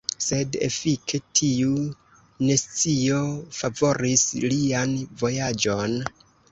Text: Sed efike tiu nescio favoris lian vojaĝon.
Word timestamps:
Sed 0.27 0.55
efike 0.67 1.19
tiu 1.41 1.75
nescio 2.47 3.21
favoris 3.61 4.27
lian 4.51 5.01
vojaĝon. 5.25 6.01